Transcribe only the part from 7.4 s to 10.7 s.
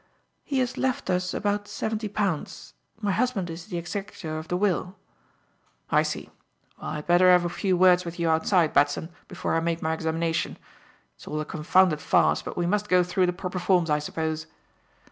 a few words with you outside, Batson, before I make my examination.